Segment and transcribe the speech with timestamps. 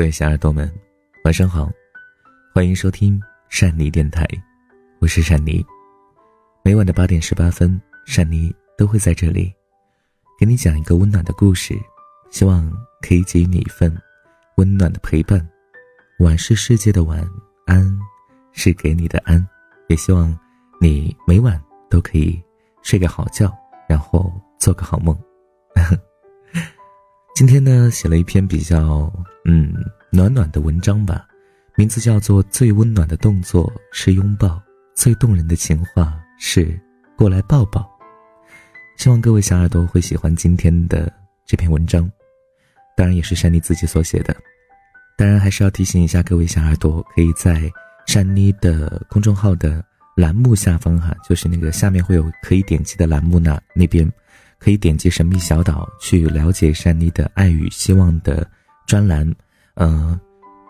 [0.00, 0.72] 各位小耳朵们，
[1.24, 1.70] 晚上好，
[2.54, 4.26] 欢迎收听善妮电台，
[4.98, 5.62] 我是善妮。
[6.64, 9.52] 每晚的八点十八分，善妮都会在这里，
[10.38, 11.78] 给你讲一个温暖的故事，
[12.30, 12.72] 希望
[13.02, 13.94] 可以给予你一份
[14.56, 15.46] 温暖的陪伴。
[16.20, 17.22] 晚是世界的晚，
[17.66, 17.86] 安
[18.52, 19.46] 是给你的安，
[19.88, 20.34] 也希望
[20.80, 22.42] 你每晚都可以
[22.80, 23.54] 睡个好觉，
[23.86, 25.14] 然后做个好梦。
[27.40, 29.10] 今天呢，写了一篇比较
[29.46, 29.72] 嗯
[30.10, 31.26] 暖暖的文章吧，
[31.74, 34.60] 名字叫做《最温暖的动作是拥抱，
[34.94, 36.78] 最动人的情话是
[37.16, 37.80] 过来抱抱》。
[39.02, 41.10] 希望各位小耳朵会喜欢今天的
[41.46, 42.12] 这篇文章，
[42.94, 44.36] 当然也是珊妮自己所写的。
[45.16, 47.72] 当然还是要提醒一下各位小耳朵，可以在
[48.06, 49.82] 珊妮的公众号的
[50.14, 54.06] 栏目下方哈，就是那个下面会有可以点击的栏目那那边。
[54.60, 58.46] 可以点击神秘小岛去了解珊妮的爱与希望的
[58.86, 59.28] 专栏，
[59.74, 60.18] 嗯，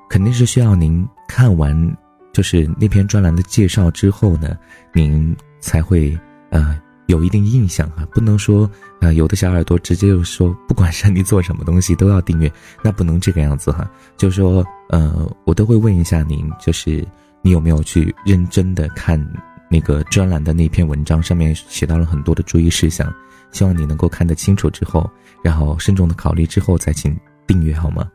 [0.09, 1.97] 肯定是需要您看完
[2.33, 4.57] 就是那篇专栏的介绍之后呢，
[4.95, 6.17] 您才会
[6.51, 12.51] 呃有一定印象哈，不能说呃有的小耳朵直接就说不管珊妮做什么东西都要订阅，
[12.85, 17.05] 那不能这个样子哈，就是说呃我都会问一下您，就是
[17.43, 19.21] 你有没有去认真的看
[19.69, 23.13] 那个专栏的那篇文章，上面写到了很多的注意事项。
[23.53, 25.11] 希望你能够看得清楚之后，
[25.43, 28.11] 然后慎重的考虑之后再请订阅好吗？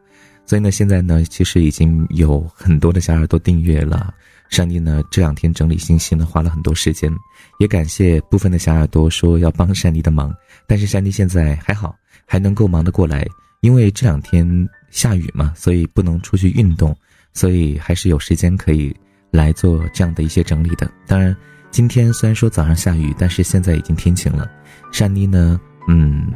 [0.45, 4.13] 所以呢，现在呢，其实已经有很多的小耳朵订阅了。
[4.49, 7.11] 上帝呢这两天整理信息呢花了很多时间，
[7.59, 10.33] 也感谢部分的小耳朵说要帮山迪的忙，
[10.67, 13.25] 但是山迪现在还好，还能够忙得过来，
[13.61, 14.47] 因为这两天
[14.91, 16.95] 下雨嘛，所以不能出去运动，
[17.33, 18.95] 所以还是有时间可以
[19.31, 20.89] 来做这样的一些整理的。
[21.07, 21.35] 当然。
[21.75, 24.49] 今天虽然说早上下雨，但是现在已经天晴了。
[24.93, 25.59] 善妮呢，
[25.89, 26.31] 嗯，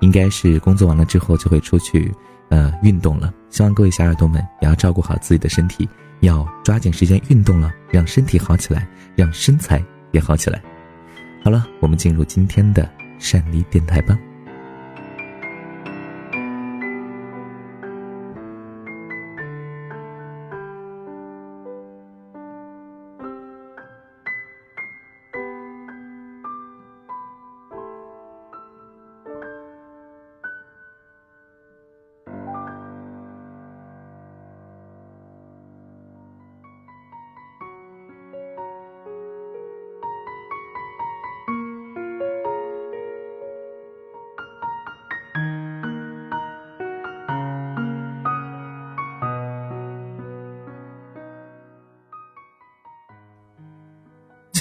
[0.00, 2.12] 应该是工作完了之后就会出去，
[2.50, 3.32] 呃，运动了。
[3.48, 5.88] 希望各位小耳朵们也要照顾好自己的身体，
[6.20, 8.86] 要抓紧时间运动了，让身体好起来，
[9.16, 10.62] 让身材也好起来。
[11.42, 12.86] 好了，我们进入今天的
[13.18, 14.18] 善妮电台吧。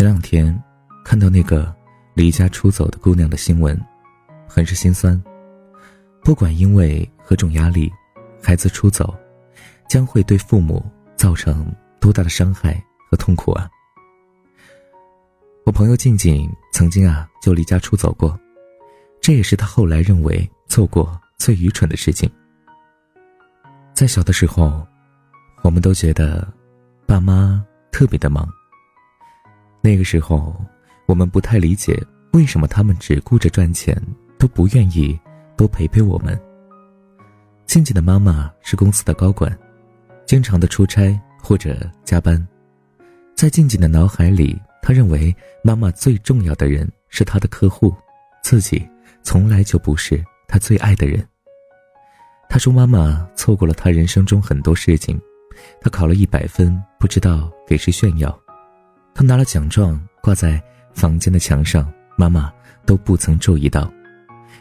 [0.01, 0.59] 前两天，
[1.05, 1.71] 看到那个
[2.15, 3.79] 离家出走的姑娘的新闻，
[4.47, 5.21] 很是心酸。
[6.23, 7.87] 不管因为何种压力，
[8.41, 9.15] 孩子出走，
[9.87, 10.83] 将会对父母
[11.15, 13.69] 造成多大的伤害和痛苦啊！
[15.67, 18.35] 我朋友静静曾经啊就离家出走过，
[19.21, 22.27] 这也是他后来认为做过最愚蠢的事情。
[23.93, 24.83] 在小的时候，
[25.61, 26.51] 我们都觉得
[27.05, 28.51] 爸妈特别的忙。
[29.81, 30.55] 那个时候，
[31.07, 31.99] 我们不太理解
[32.33, 33.99] 为什么他们只顾着赚钱，
[34.37, 35.19] 都不愿意
[35.57, 36.39] 多陪陪我们。
[37.65, 39.57] 静静的妈妈是公司的高管，
[40.25, 42.47] 经常的出差或者加班，
[43.35, 47.95] 在静静的脑海里，她认为妈妈最重要的人是她的客户，
[48.43, 48.87] 自己
[49.23, 51.25] 从来就不是她最爱的人。
[52.49, 55.19] 她说：“妈妈错过了她人生中很多事情，
[55.79, 58.37] 她考了一百分，不知道给谁炫耀。”
[59.13, 60.61] 他拿了奖状挂在
[60.93, 62.51] 房间的墙上，妈妈
[62.85, 63.91] 都不曾注意到，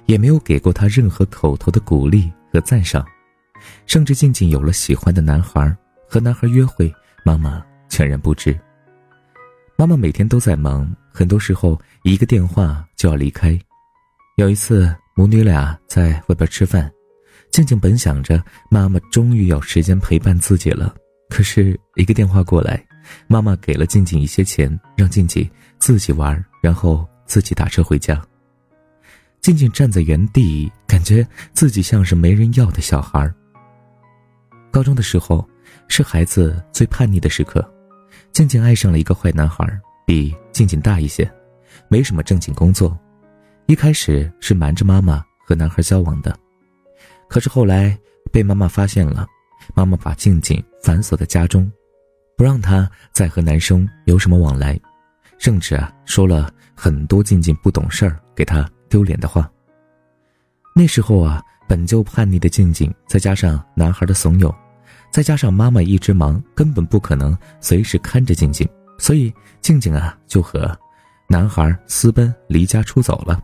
[0.06, 3.05] 也没有给过他任何口头的鼓励和赞赏，
[3.87, 5.76] 甚至静静有了喜欢的男孩，
[6.08, 6.93] 和男孩约会，
[7.25, 8.58] 妈妈全然不知。
[9.76, 13.58] 妈妈每天都在忙，很多时候一个电话就要离开。
[14.37, 16.91] 有一次母女俩在外边吃饭，
[17.50, 20.94] 静静本想着妈妈终于有时间陪伴自己了，
[21.31, 22.85] 可是一个电话过来。
[23.26, 25.49] 妈妈给了静静一些钱，让静静
[25.79, 28.20] 自己玩，然后自己打车回家。
[29.41, 33.32] 静静站在原地，感觉自己像是没人要的小孩。
[34.70, 35.49] 高中的时候，
[35.88, 37.67] 是孩子最叛逆的时刻，
[38.32, 39.67] 静静爱上了一个坏男孩，
[40.06, 41.31] 比静静大一些，
[41.88, 42.96] 没什么正经工作。
[43.67, 46.38] 一开始是瞒着妈妈和男孩交往的，
[47.29, 47.99] 可是后来
[48.31, 49.26] 被妈妈发现了，
[49.75, 51.70] 妈妈把静静反锁在家中。
[52.40, 54.81] 不让他再和男生有什么往来，
[55.37, 59.46] 甚至啊说了很多静静不懂事儿、给他丢脸的话。
[60.75, 64.50] 那时候啊，本就叛逆的静静，再加上男孩的怂恿，
[65.12, 68.66] 再加上妈妈一直忙，根本不可能随时看着静静，
[68.98, 70.75] 所以静静啊就和
[71.28, 73.38] 男孩私奔离家出走了。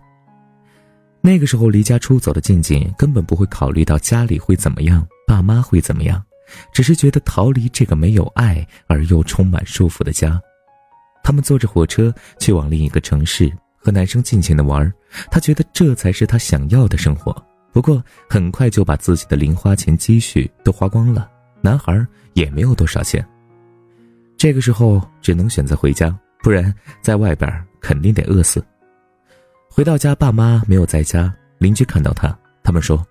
[1.20, 6.25] 那个时候离家出走的静静根本不会考虑到家里会怎么样，爸妈会怎么样，
[6.72, 10.40] 只是觉得逃离这个没有爱而又充满束缚的家。
[11.22, 14.93] 他们坐着火车去往另一个城市，和男生尽情的玩，
[15.31, 17.34] 他觉得这才是他想要的生活。
[17.72, 21.31] 不过很快就把自己的零花钱积蓄都花光了。
[21.60, 23.26] 男孩也没有多少钱，
[24.37, 26.72] 这个时候只能选择回家，不然
[27.02, 28.64] 在外边肯定得饿死。
[29.69, 33.04] 回到家，爸妈没有在家，邻居看到他，他们说：“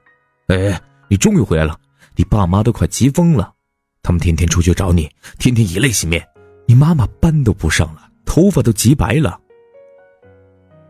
[0.47, 0.79] 哎，
[1.09, 1.77] 你终于回来了！
[2.15, 3.53] 你爸妈都快急疯了，
[4.01, 6.25] 他们天天出去找你，天天以泪洗面，
[6.65, 9.39] 你妈妈班都不上了，头发都急白了。”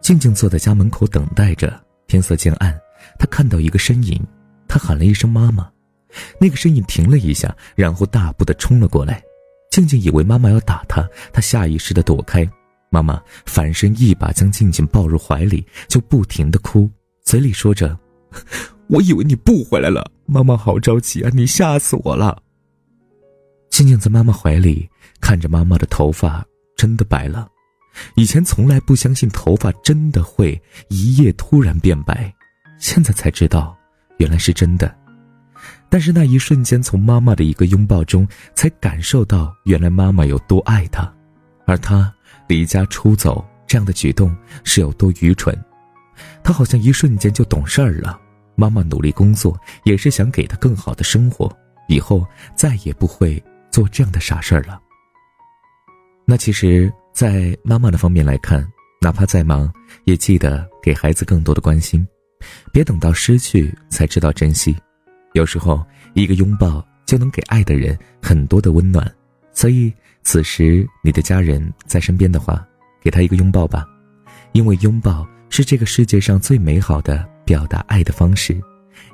[0.01, 2.80] 静静坐在家门口等待着，天色渐暗，
[3.18, 4.24] 她看到一个身影，
[4.68, 5.68] 她喊了一声“妈妈”。
[6.39, 9.22] 那个身影停了一下，然后大步的冲了过来。
[9.72, 12.48] 静静以为妈妈要打她，她下意识的躲开。
[12.92, 16.89] 妈妈反身一把将静静抱入怀里，就不停的哭，
[17.24, 17.98] 嘴里说着
[18.88, 22.42] ：“我以为你不回来了，妈妈好着急啊，你吓死我了。”
[23.70, 24.90] 静静在妈妈怀里
[25.20, 26.46] 看着妈妈的头发
[26.78, 27.48] 真的白了，
[28.16, 32.34] 以前从来不相信头发真的会一夜突然变白，
[32.80, 33.76] 现在才知道
[34.18, 34.96] 原来是真的。
[35.90, 41.12] 但是那一瞬间，从妈妈的一个拥抱中，才感受到原来妈妈有多爱他，
[41.66, 42.14] 而他
[42.48, 45.58] 离家出走这样的举动是有多愚蠢。
[46.44, 48.22] 他好像一瞬间就懂事儿了。
[48.56, 51.52] 妈妈努力工作，也是想给他更好的生活，
[51.88, 52.25] 以后
[52.56, 54.81] 再也不会做这样的傻事儿了。
[56.25, 58.68] 那其实，在妈妈的方面来看，
[59.00, 59.72] 哪怕再忙，
[60.06, 62.07] 也记得给孩子更多的关心，
[62.72, 64.75] 别等到失去才知道珍惜。
[65.34, 69.10] 有时候，一个拥抱就能给爱的人很多的温暖，
[69.51, 69.94] 所以
[70.24, 72.66] 此时你的家人在身边的话，
[73.04, 73.86] 给他一个拥抱吧，
[74.54, 78.59] 因为拥抱是这个世界上最美好的表达爱的方式。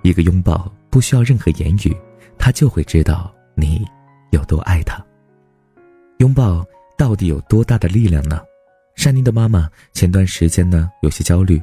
[0.02, 1.96] 一个拥抱不需要任何言语，
[2.38, 3.86] 他就会知道你
[4.32, 5.04] 有多爱他。
[6.18, 6.66] 拥抱
[6.98, 8.42] 到底有多大的力量呢？
[8.96, 11.62] 珊妮的妈妈前段时间呢有些焦虑，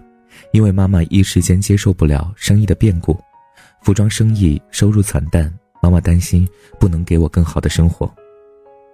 [0.53, 3.19] 因为妈妈一时间接受不了生意的变故。
[3.82, 6.49] 服装生意收入惨淡，妈妈担心
[6.81, 8.12] 不能给我更好的生活。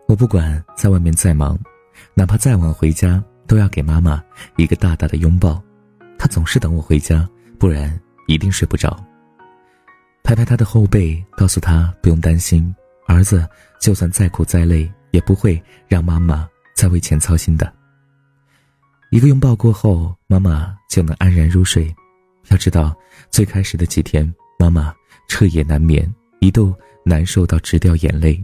[0.07, 1.59] 我不管在外面再忙，
[2.13, 4.23] 哪怕再晚回家，都要给妈妈
[4.57, 5.63] 一个大大的拥抱。
[6.19, 7.27] 她总是等我回家，
[7.59, 8.97] 不然一定睡不着。
[10.23, 12.75] 拍拍他的后背，告诉他不用担心，
[13.07, 13.47] 儿子
[13.81, 17.73] 就算再苦再累，也不会让妈妈再为钱操心的。
[19.11, 21.95] 一个拥抱过后，妈妈就能安然入睡。
[22.49, 22.95] 要知道，
[23.31, 24.35] 最开始的几天。
[24.59, 24.95] 妈妈
[25.29, 26.75] 彻夜难眠，一度
[27.05, 28.43] 难受到直掉眼泪。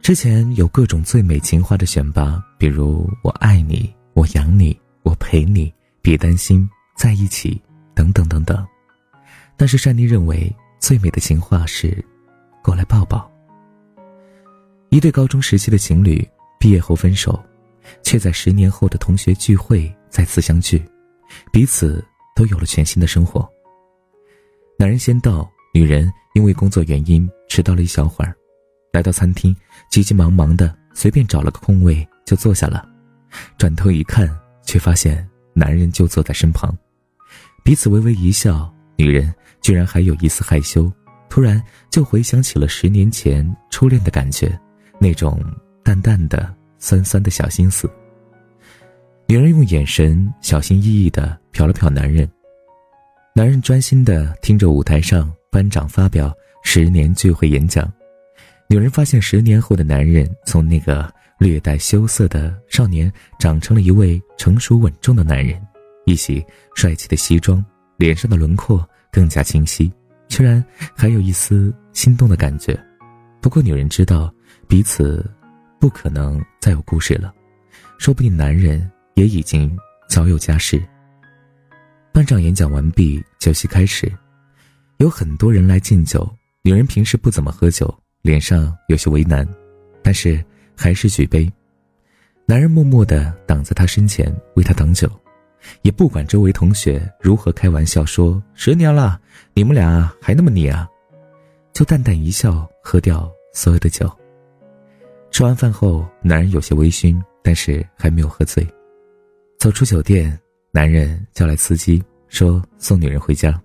[0.00, 6.68] 之前有各种最美情话的选拔，比如“我爱你”“我养你”“我陪你”“别担心
[6.98, 7.62] ”“在一起”
[7.94, 8.66] 等等等等。
[9.56, 12.04] 但是珊妮认为最美的情话是
[12.62, 13.30] “过来抱抱”。
[14.90, 16.26] 一对高中时期的情侣
[16.58, 17.42] 毕业后分手，
[18.02, 20.82] 却在十年后的同学聚会再次相聚，
[21.52, 23.48] 彼此都有了全新的生活。
[24.78, 28.34] 男人先到，女人因为工作原因迟到了一小会儿，
[28.92, 29.54] 来到餐厅，
[29.90, 32.88] 急急忙忙的随便找了个空位就坐下了，
[33.58, 34.28] 转头一看，
[34.64, 36.74] 却发现男人就坐在身旁，
[37.68, 40.90] 彼此微微一笑，女人居然还有一丝害羞，
[41.28, 44.58] 突然就回想起了十年前初恋的感觉，
[44.98, 45.38] 那种
[45.84, 47.86] 淡淡的酸酸的小心思。
[49.26, 52.26] 女人用眼神小心翼翼的瞟了瞟男人。
[53.34, 56.34] 男人专心地听着舞台上班长发表
[56.64, 57.92] 十年聚会演讲，
[58.70, 65.60] 女人发现十年后的男人从那个略带羞涩的少年长成了一位成熟稳重的男人，
[66.08, 66.42] 一袭
[66.74, 67.62] 帅气的西装，
[67.98, 69.92] 脸上的轮廓更加清晰，
[70.26, 70.64] 居然
[70.96, 72.78] 还有一丝心动的感觉。
[73.42, 74.32] 不过女人知道
[74.66, 75.24] 彼此
[75.78, 77.30] 不可能再有故事了，
[77.98, 79.76] 说不定男人也已经
[80.08, 80.82] 早有家室。
[82.10, 84.10] 班长演讲完毕，酒席开始，
[84.96, 86.26] 有很多人来敬酒。
[86.62, 89.46] 女人平时不怎么喝酒，脸上有些为难，
[90.02, 90.42] 但是
[90.74, 91.50] 还是举杯。
[92.46, 95.08] 男人默默地挡在她身前为她挡酒，
[95.82, 99.20] 也不管周围同学如何开玩笑说：“十年了，
[99.54, 100.88] 你们俩还那么腻啊？”
[101.72, 104.10] 就淡淡一笑，喝掉所有的酒。
[105.30, 108.66] 吃完饭后，男人有些微醺，但是还没有喝醉。
[109.58, 110.38] 走出酒店。
[110.70, 113.58] 男人叫来司机，说送女人回家，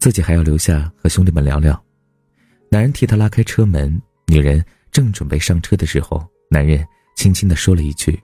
[0.00, 1.80] 自己还要留下和兄弟们聊聊。
[2.68, 6.84] 男人替他拉开车门，女人正准备上车的时候，男人
[7.14, 8.20] 轻轻的说了一句：“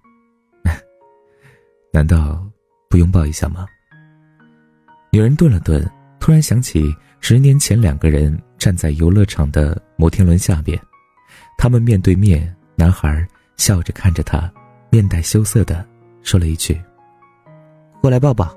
[1.92, 2.44] 难道
[2.94, 3.66] 不拥抱一下吗？”
[5.10, 5.84] 女人顿了顿，
[6.20, 10.80] 突然想起十年前两个人站在游乐场的摩天轮下边，
[11.58, 14.48] 他们面对面，男孩笑着看着她，
[14.90, 15.84] 面带羞涩的
[16.22, 16.80] 说了一句
[18.00, 18.56] ：“过来抱抱。”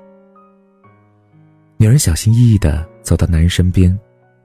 [1.76, 3.98] 女人小心翼翼的走到男人身边，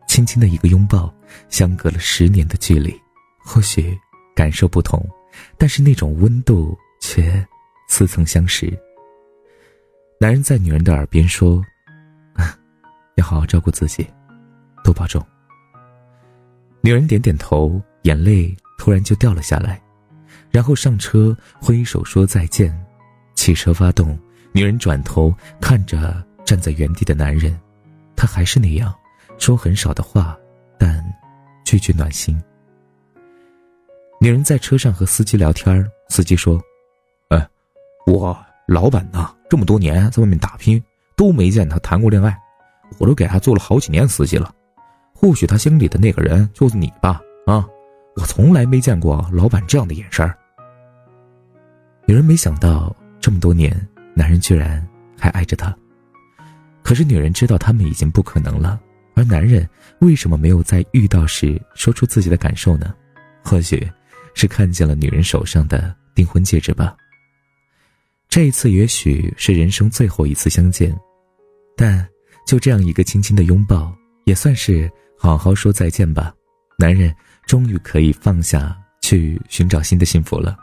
[0.08, 1.14] 轻轻的一个拥抱，
[1.50, 3.00] 相隔了十年的距离，
[3.46, 3.96] 或许
[4.36, 5.08] 感受不同，
[5.56, 7.46] 但是那种温度却
[7.88, 8.76] 似曾相识。
[10.24, 11.62] 男人在女人的耳边说。
[13.16, 14.08] 要好好照顾自己，
[14.82, 15.22] 多保重。
[16.80, 19.84] 女人点点头，眼泪突然就掉了下来，
[20.50, 22.74] 然后上车挥手说再见。
[23.36, 24.18] 汽车发动，
[24.54, 27.60] 女人转头看着站在原地的男人，
[28.16, 28.96] 他还是那样，
[29.38, 30.38] 说很少的话，
[30.80, 31.04] 但
[31.66, 32.42] 句句暖心。
[34.22, 36.64] 女人在车上和司机聊天，司机说
[37.28, 37.46] ：“哎，
[38.06, 38.34] 我
[38.68, 40.82] 老板呐，这么多年在外面打拼，
[41.16, 42.38] 都没见他谈过恋爱。”
[43.00, 44.54] 我都给他做了好几年司机了，
[45.16, 47.20] 或许他心里的那个人就是你吧？
[47.48, 47.66] 啊，
[48.16, 50.32] 我从来没见过老板这样的眼神。
[52.06, 53.76] 女人没想到这么多年，
[54.14, 54.86] 男人居然
[55.18, 55.76] 还爱着她。
[56.84, 58.80] 可是女人知道他们已经不可能了，
[59.16, 59.68] 而男人
[60.02, 62.94] 为什么没有在遇到时说出自己的感受呢？
[63.44, 63.90] 或许，
[64.36, 66.96] 是看见了女人手上的订婚戒指吧。
[68.34, 70.92] 这一次也许是人生最后一次相见，
[71.78, 72.04] 但。
[72.48, 76.34] 就这样一个轻轻的拥抱，也算是好好说再见吧。
[76.80, 80.58] 男人终于可以放下去寻找新的幸福了，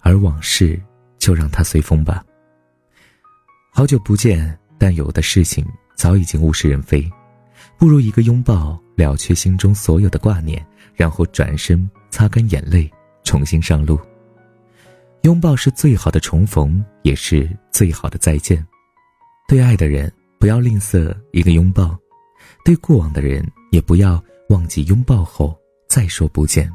[0.00, 0.80] 而往事
[1.18, 2.24] 就让它随风吧。
[3.74, 5.64] 好久不见，但有的事情
[5.94, 7.06] 早已经物是人非，
[7.78, 12.90] 不如一个拥抱了却心中所有的挂念，然后转身擦干眼泪，
[13.22, 14.00] 重新上路。
[15.22, 18.64] 拥抱是最好的重逢，也是最好的再见。
[19.48, 20.12] 对爱的人。
[20.38, 21.96] 不要吝啬一个拥抱，
[22.64, 25.56] 对过往的人也不要忘记拥抱后
[25.88, 26.68] 再说不见，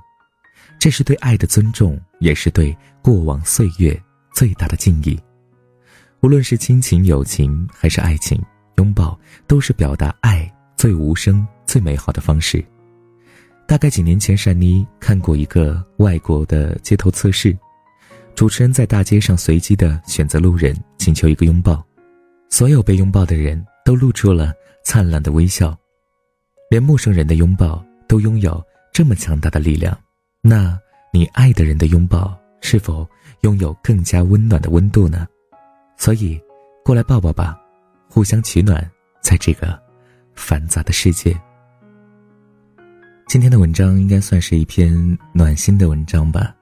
[0.79, 4.01] 这是对爱的尊重，也是对过往岁月
[4.33, 5.19] 最大的敬意。
[6.21, 8.41] 无论是亲情、友情还是爱情，
[8.77, 12.63] 拥抱都是表达爱最无声、最美好的方式。
[13.67, 17.53] 大概几年前，善妮看过一个外国的街头测试，
[18.37, 21.83] 主持人在大街上随机的选择路人，请求一个拥抱。
[22.49, 24.53] 所有被拥抱的人都露出了
[24.83, 25.75] 灿烂的微笑，
[26.69, 28.63] 连陌生人的拥抱都拥有
[28.93, 29.97] 这么强大的力量，
[30.39, 30.79] 那
[31.11, 33.09] 你爱的人的拥抱是否
[33.41, 35.25] 拥有更加温暖的温度呢？
[35.97, 36.39] 所以，
[36.85, 37.59] 过来抱抱吧，
[38.07, 38.87] 互相取暖，
[39.19, 39.81] 在这个
[40.35, 41.35] 繁杂的世界。
[43.27, 46.55] 今天的文章应该算是一篇暖心的文章吧，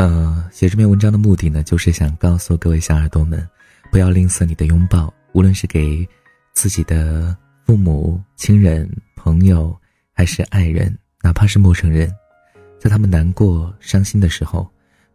[0.00, 3.46] 呃，写这篇文章的目的呢，就是想告诉各位小耳朵们，
[3.92, 5.12] 不要吝啬你的拥抱。
[5.34, 6.08] 无论是给
[6.54, 9.78] 自己的父母亲人、朋友，
[10.14, 12.10] 还是爱人，哪怕是陌生人，
[12.78, 14.66] 在他们难过、伤心的时候，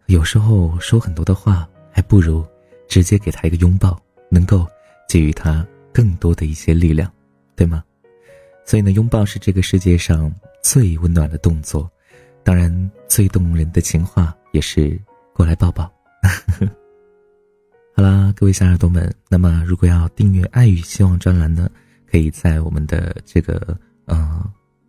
[0.06, 2.46] 有时候说很多的话，还不如
[2.88, 4.00] 直接给他一个拥抱，
[4.30, 4.68] 能够
[5.10, 7.12] 给予他更多的一些力量，
[7.56, 7.84] 对吗？
[8.63, 11.92] 所以呢，拥抱是这个世界上最温暖的动作，
[12.46, 14.98] 当然最动人的情话也是
[15.34, 15.92] 过来抱抱。
[17.98, 21.68] 好啦，各位小耳朵们，那么如果要订阅“爱与希望”专栏呢，
[22.06, 23.75] 可以在我们的这个
[24.06, 24.46] 呃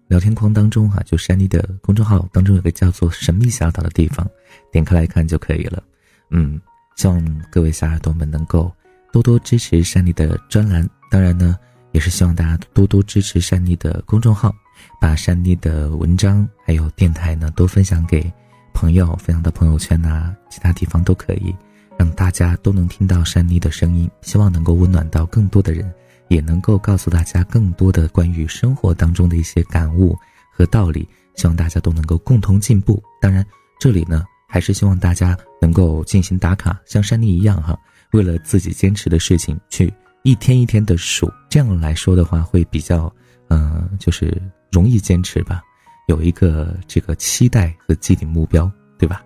[0.08, 4.28] 聊天框当中哈，就山妮的公众号当中有个叫做“神秘小岛”的地方，
[4.70, 5.82] 点开来看就可以了。
[6.30, 6.60] 嗯，
[6.96, 8.70] 希望各位小耳朵们能够
[9.12, 11.56] 多多支持山妮的专栏，当然呢，
[11.92, 14.52] 也是希望大家多多支持山妮的公众号，
[15.00, 18.32] 把山妮的文章还有电台呢都分享给
[18.72, 21.54] 朋友，分享到朋友圈呐，其他地方都可以。
[21.98, 25.90] 让大家都能听到珊妮的声音，希望能够温暖到更多的人，
[26.28, 30.14] 也能够告诉大家更多的关于生活当中的一些感悟
[30.52, 31.08] 和道理。
[31.36, 33.02] 希望大家都能够共同进步。
[33.20, 33.44] 当然，
[33.78, 37.78] 这里呢还是希望大家能够进行打卡，像珊妮一样哈，
[38.12, 41.30] 为了自己坚持的事情去一天一天的数。
[41.48, 43.10] 这样来说的话，会比较，
[43.48, 45.62] 嗯，就是容易坚持吧，
[46.08, 49.22] 有一个这个期待和既定目标，对吧？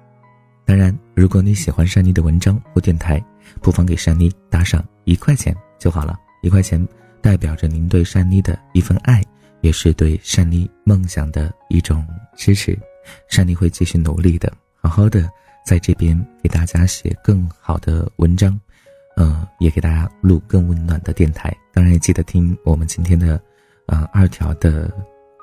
[0.64, 3.20] 当然，如果你喜欢珊妮的文章或电台，
[3.60, 6.16] 不妨给珊妮打赏一块钱就好了。
[6.42, 6.86] 一块钱
[7.20, 9.20] 代表着您对珊妮的一份爱，
[9.62, 12.78] 也是对珊妮梦想的一种支持。
[13.28, 15.28] 珊妮会继续努力的，好好的
[15.66, 18.58] 在这边给大家写更好的文章，
[19.16, 21.52] 呃，也给大家录更温暖的电台。
[21.72, 23.42] 当然，也记得听我们今天的，
[23.90, 24.88] 呃，二条的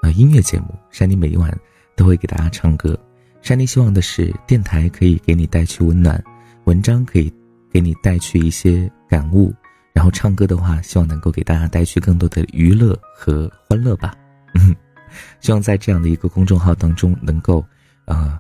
[0.01, 1.53] 呃音乐节目，珊妮每一晚
[1.97, 2.97] 都会给大家唱歌。
[3.41, 6.23] 珊妮希望的是电台可以给你带去温暖，
[6.63, 7.31] 文章可以
[7.69, 9.53] 给你带去一些感悟，
[9.93, 14.15] 然后唱歌的话，希望能够给大家带去更多的娱乐和欢乐吧。
[14.53, 14.73] 嗯，
[15.41, 17.63] 希望在这样的一个公众号当中，能够
[18.05, 18.39] 呃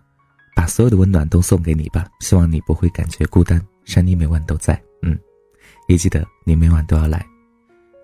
[0.55, 2.07] 把所有的温暖都送给你吧。
[2.21, 4.81] 希望你不会感觉孤单，珊妮每晚都在。
[5.01, 5.19] 嗯，
[5.89, 7.25] 也记得你每晚都要来。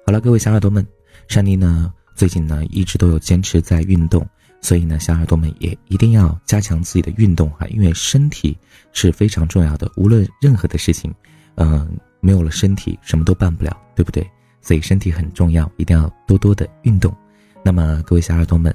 [0.05, 0.86] 好了，各位小耳朵们，
[1.27, 4.27] 珊妮呢最近呢一直都有坚持在运动。
[4.62, 8.58] 所以呢，小耳朵们也一定要加强自己的运动哈，因为身体
[8.94, 9.92] 是非常重要的。
[9.98, 11.13] 无论任何的事情，
[11.56, 14.25] 嗯，没有了身体，什么都办不了，对不对？
[14.62, 17.13] 所以身体很重要，一定要多多的运动。
[17.62, 18.74] 那么，各位小耳朵们，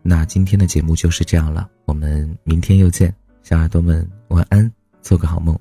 [0.00, 3.12] 那今天的节目就是这样了，我们明天又见。
[3.42, 4.70] 小耳朵们晚安，
[5.02, 5.58] 做个好梦。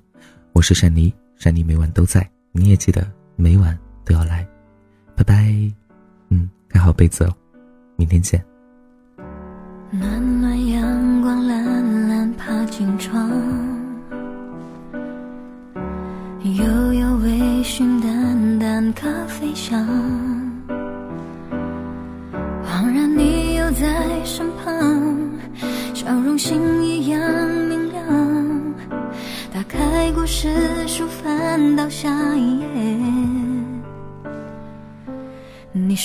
[0.54, 3.76] 我是珊妮，珊妮每晚都在，你也记得每晚
[6.96, 7.36] 被子哦，
[7.98, 8.44] 明天见。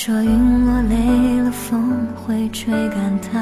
[0.02, 3.38] 说云落累了，风会吹干它。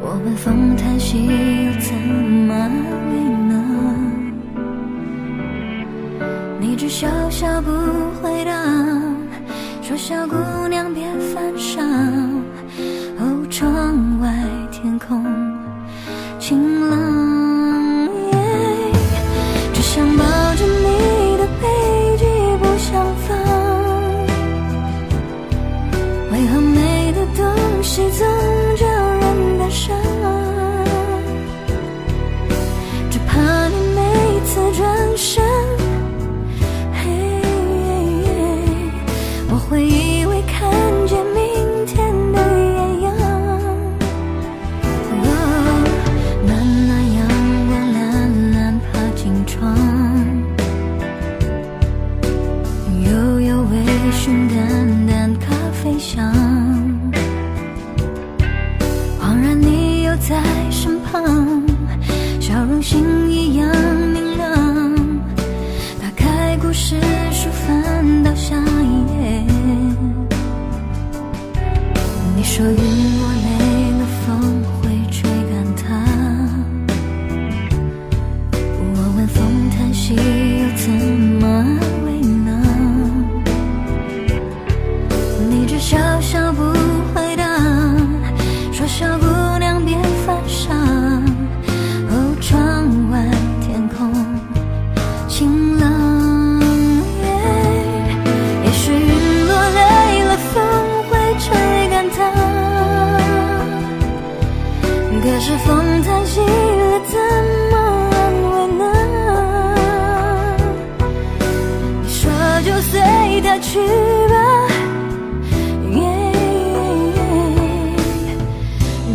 [0.00, 2.72] 我们风叹息，又怎么安
[3.12, 3.12] 慰
[3.46, 3.54] 呢？
[6.58, 7.70] 你只笑笑不
[8.20, 8.52] 回答，
[9.80, 10.34] 说小姑
[40.46, 40.70] 看
[41.06, 41.41] 见你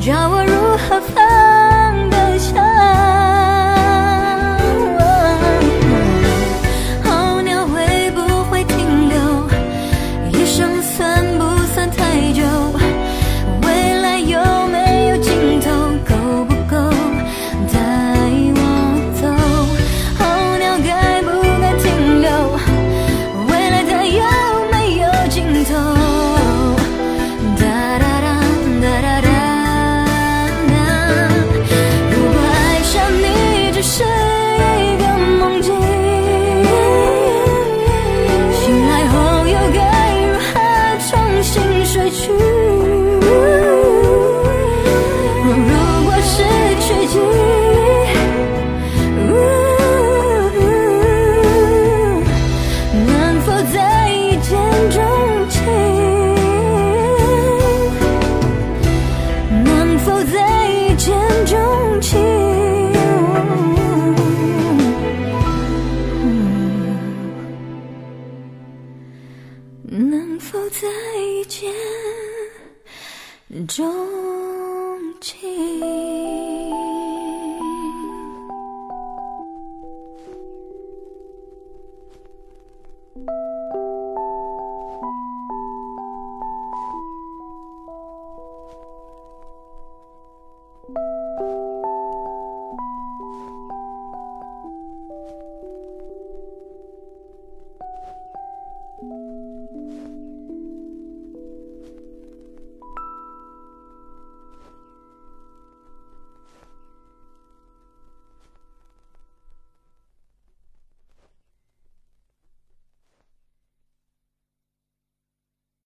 [0.08, 0.47] 叫